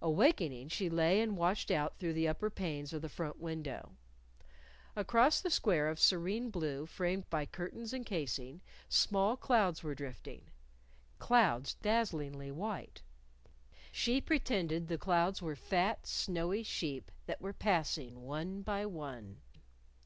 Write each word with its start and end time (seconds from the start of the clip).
Awakening, 0.00 0.70
she 0.70 0.88
lay 0.88 1.20
and 1.20 1.36
watched 1.36 1.70
out 1.70 1.98
through 1.98 2.14
the 2.14 2.26
upper 2.26 2.48
panes 2.48 2.94
of 2.94 3.02
the 3.02 3.08
front 3.10 3.38
window. 3.38 3.90
Across 4.96 5.42
the 5.42 5.50
square 5.50 5.90
of 5.90 6.00
serene 6.00 6.48
blue 6.48 6.86
framed 6.86 7.28
by 7.28 7.44
curtains 7.44 7.92
and 7.92 8.06
casing, 8.06 8.62
small 8.88 9.36
clouds 9.36 9.82
were 9.82 9.94
drifting 9.94 10.46
clouds 11.18 11.74
dazzlingly 11.74 12.50
white. 12.50 13.02
She 13.90 14.22
pretended 14.22 14.88
the 14.88 14.96
clouds 14.96 15.42
were 15.42 15.54
fat, 15.54 16.06
snowy 16.06 16.62
sheep 16.62 17.12
that 17.26 17.42
were 17.42 17.52
passing 17.52 18.22
one 18.22 18.62
by 18.62 18.86
one. 18.86 19.42